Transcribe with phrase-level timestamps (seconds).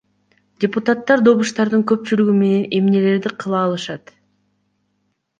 [0.63, 4.11] Депутаттар добуштардын көпчүлүгү менен эмнелерди кыла алышат?